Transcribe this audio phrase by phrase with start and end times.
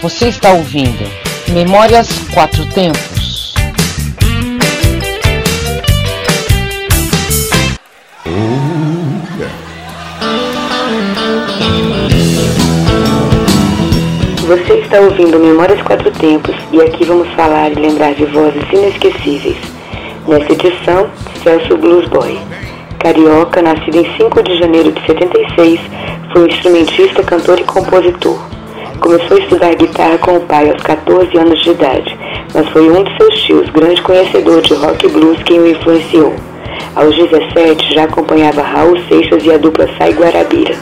[0.00, 1.10] Você está ouvindo
[1.48, 3.52] Memórias Quatro Tempos.
[14.46, 19.56] Você está ouvindo Memórias Quatro Tempos e aqui vamos falar e lembrar de vozes inesquecíveis.
[20.28, 21.10] Nesta edição,
[21.42, 22.38] Celso Blues Boy.
[23.00, 25.80] Carioca, nascido em 5 de janeiro de 76,
[26.32, 28.57] foi um instrumentista, cantor e compositor.
[29.00, 32.18] Começou a estudar guitarra com o pai aos 14 anos de idade,
[32.52, 36.34] mas foi um de seus tios, grande conhecedor de rock e blues, quem o influenciou.
[36.96, 40.74] Aos 17, já acompanhava Raul Seixas e a dupla Sai Guarabira.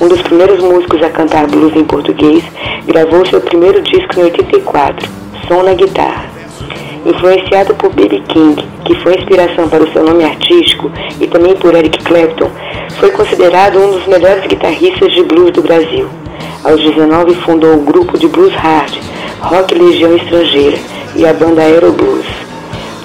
[0.00, 2.44] Um dos primeiros músicos a cantar blues em português,
[2.86, 5.08] gravou seu primeiro disco em 84,
[5.48, 6.26] Som na Guitarra.
[7.06, 8.22] Influenciado por B.B.
[8.28, 12.50] King, que foi inspiração para o seu nome artístico, e também por Eric Clapton,
[13.00, 16.08] foi considerado um dos melhores guitarristas de blues do Brasil.
[16.64, 18.98] Aos 19 fundou o grupo de blues hard,
[19.40, 20.78] Rock Legião Estrangeira,
[21.14, 22.26] e a banda Aero Blues.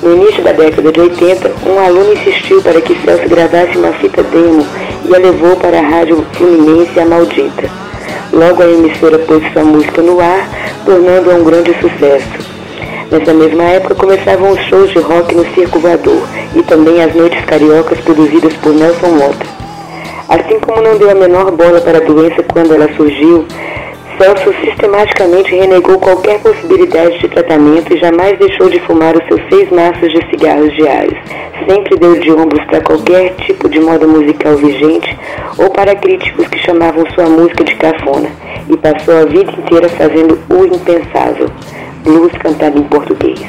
[0.02, 4.24] No início da década de 80, um aluno insistiu para que Celso gravasse uma fita
[4.24, 4.66] demo
[5.06, 7.70] e a levou para a rádio fluminense A Maldita.
[8.34, 10.50] Logo a emissora pôs sua música no ar,
[10.86, 12.52] tornando-a um grande sucesso.
[13.12, 17.44] Nessa mesma época começavam os shows de rock no Circo Voador e também as noites
[17.46, 19.61] cariocas produzidas por Nelson Mota.
[20.32, 23.46] Assim como não deu a menor bola para a doença quando ela surgiu,
[24.18, 29.70] Celso sistematicamente renegou qualquer possibilidade de tratamento e jamais deixou de fumar os seus seis
[29.70, 31.20] maços de cigarros diários.
[31.68, 35.20] Sempre deu de ombros para qualquer tipo de moda musical vigente
[35.58, 38.30] ou para críticos que chamavam sua música de cafona
[38.70, 41.50] e passou a vida inteira fazendo o impensável
[42.06, 43.42] blues cantado em português.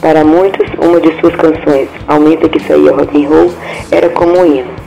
[0.00, 3.52] Para muitos, uma de suas canções, Aumenta que saía rock and roll,
[3.92, 4.81] era como um hino.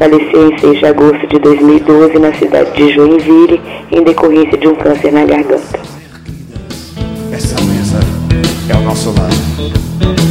[0.00, 3.60] Faleceu em 6 de agosto de 2012 na cidade de Joinville,
[3.92, 5.78] em decorrência de um câncer na garganta.
[7.30, 8.00] Essa mesa
[8.70, 10.29] é o nosso lar.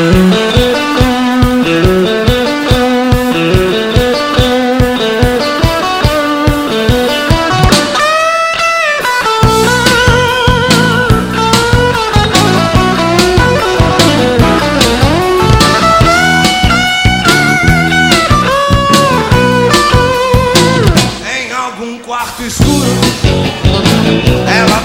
[0.00, 0.02] Em
[21.52, 22.88] algum quarto escuro
[24.48, 24.80] Ela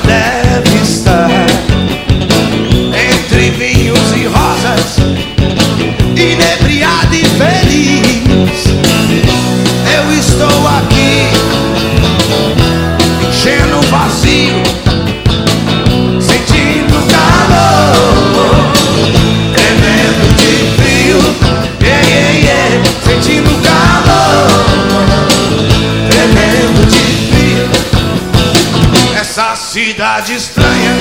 [30.26, 30.98] cidade estranha,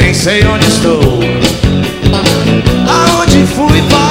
[0.00, 1.00] nem sei onde estou.
[2.88, 4.07] Aonde fui parar?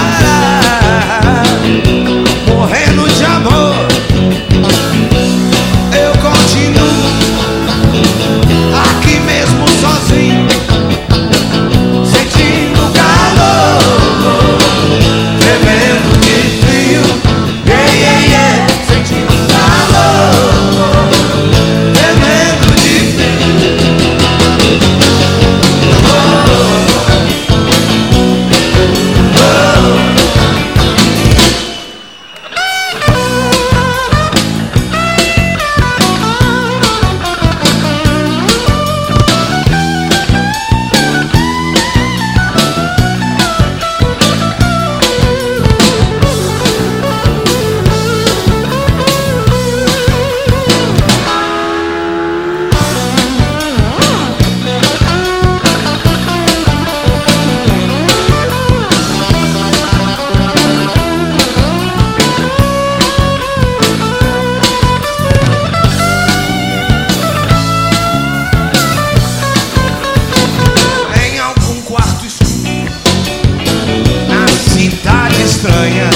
[75.64, 76.10] Manhã,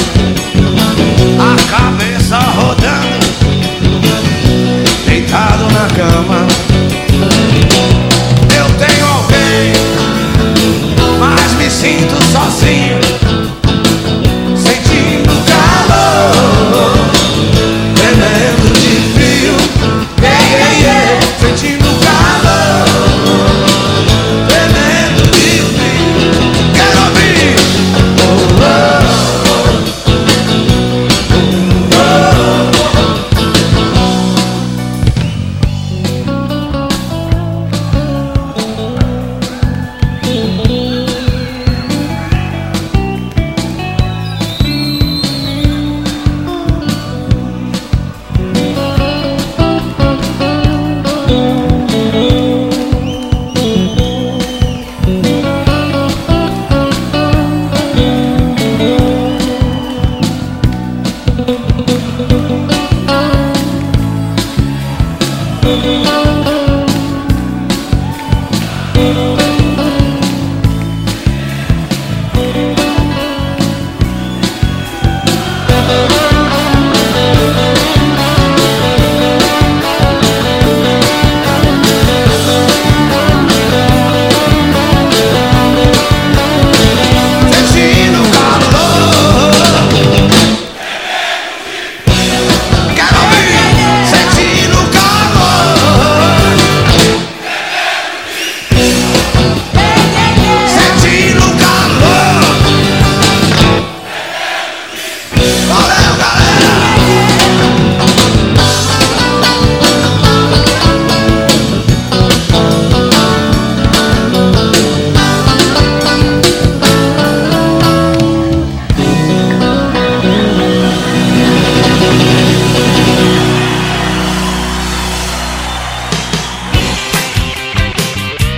[1.40, 3.26] a cabeça rodando,
[5.06, 6.48] deitado na cama.
[8.56, 9.74] Eu tenho alguém,
[11.20, 12.31] mas me sinto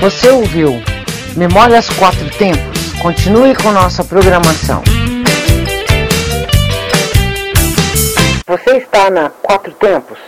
[0.04, 0.84] Você ouviu
[1.38, 2.92] Memórias Quatro Tempos?
[3.02, 4.84] Continue com nossa programação.
[8.46, 10.20] Você está na Quatro Tempos?